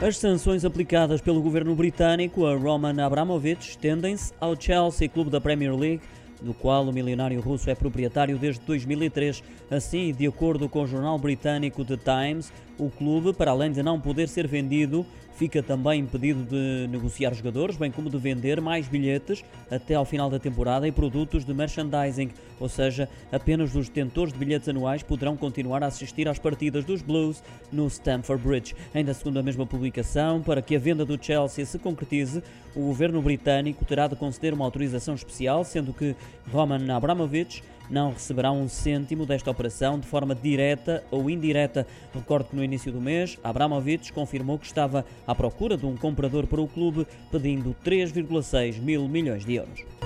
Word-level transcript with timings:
As 0.00 0.16
sanções 0.16 0.64
aplicadas 0.64 1.20
pelo 1.20 1.42
governo 1.42 1.74
britânico 1.74 2.46
a 2.46 2.56
Roman 2.56 3.04
Abramovich 3.04 3.70
estendem-se 3.70 4.32
ao 4.40 4.54
Chelsea, 4.58 5.08
clube 5.08 5.28
da 5.28 5.40
Premier 5.40 5.74
League, 5.74 6.02
do 6.40 6.54
qual 6.54 6.84
o 6.84 6.92
milionário 6.92 7.40
russo 7.40 7.68
é 7.68 7.74
proprietário 7.74 8.38
desde 8.38 8.60
2003. 8.64 9.42
Assim, 9.68 10.12
de 10.12 10.24
acordo 10.24 10.68
com 10.68 10.82
o 10.82 10.86
jornal 10.86 11.18
britânico 11.18 11.84
The 11.84 11.96
Times, 11.96 12.52
o 12.78 12.88
clube, 12.88 13.32
para 13.32 13.50
além 13.50 13.72
de 13.72 13.82
não 13.82 14.00
poder 14.00 14.28
ser 14.28 14.46
vendido, 14.46 15.04
fica 15.34 15.64
também 15.64 16.00
impedido 16.00 16.44
de 16.44 16.86
negociar 16.88 17.34
jogadores, 17.34 17.76
bem 17.76 17.90
como 17.90 18.08
de 18.08 18.18
vender 18.18 18.60
mais 18.60 18.86
bilhetes 18.86 19.44
até 19.68 19.96
ao 19.96 20.04
final 20.04 20.30
da 20.30 20.38
temporada 20.38 20.86
e 20.86 20.92
produtos 20.92 21.44
de 21.44 21.52
merchandising, 21.52 22.30
ou 22.60 22.68
seja, 22.68 23.08
apenas 23.30 23.74
os 23.74 23.88
detentores 23.88 24.32
de 24.32 24.38
bilhetes 24.38 24.68
anuais 24.68 25.02
poderão 25.02 25.36
continuar 25.36 25.82
a 25.82 25.86
assistir 25.86 26.28
às 26.28 26.38
partidas 26.38 26.84
dos 26.84 27.02
Blues 27.02 27.42
no 27.72 27.86
Stamford 27.86 28.42
Bridge. 28.42 28.74
Ainda 28.94 29.14
segundo 29.14 29.38
a 29.38 29.42
mesma 29.42 29.66
publicação, 29.66 30.42
para 30.42 30.62
que 30.62 30.76
a 30.76 30.78
venda 30.78 31.04
do 31.04 31.22
Chelsea 31.22 31.64
se 31.64 31.78
concretize, 31.78 32.42
o 32.74 32.80
governo 32.80 33.20
britânico 33.22 33.84
terá 33.84 34.06
de 34.06 34.16
conceder 34.16 34.54
uma 34.54 34.64
autorização 34.64 35.14
especial, 35.14 35.64
sendo 35.64 35.92
que 35.92 36.14
Roman 36.52 36.94
Abramovich 36.94 37.62
não 37.90 38.12
receberá 38.12 38.52
um 38.52 38.68
cêntimo 38.68 39.24
desta 39.24 39.50
operação 39.50 39.98
de 39.98 40.06
forma 40.06 40.34
direta 40.34 41.02
ou 41.10 41.30
indireta. 41.30 41.86
Recordo 42.14 42.50
que 42.50 42.56
no 42.56 42.64
início 42.64 42.92
do 42.92 43.00
mês, 43.00 43.38
Abramovich 43.42 44.12
confirmou 44.12 44.58
que 44.58 44.66
estava 44.66 45.04
à 45.26 45.34
procura 45.34 45.76
de 45.76 45.86
um 45.86 45.96
comprador 45.96 46.46
para 46.46 46.60
o 46.60 46.68
clube, 46.68 47.06
pedindo 47.30 47.74
3,6 47.84 48.80
mil 48.80 49.08
milhões 49.08 49.44
de 49.44 49.54
euros. 49.54 49.97